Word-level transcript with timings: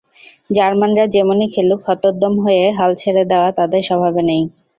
জার্মানরা 0.49 1.05
যেমনই 1.07 1.47
খেলুক, 1.53 1.79
হতোদ্যম 1.87 2.33
হয়ে 2.45 2.63
হাল 2.77 2.91
ছেড়ে 3.01 3.23
দেওয়া 3.31 3.49
তাঁদের 3.57 3.81
স্বভাবে 3.89 4.21
নেই। 4.29 4.41